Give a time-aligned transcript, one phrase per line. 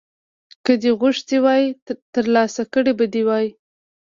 [0.65, 1.63] که دې غوښتي وای
[2.13, 3.41] ترلاسه کړي به دې وو.